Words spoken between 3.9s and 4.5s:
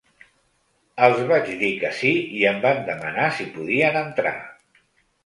entrar.